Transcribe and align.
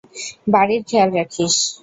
বাড়ির 0.47 0.81
খেয়াল 0.89 1.09
রাখিস। 1.17 1.55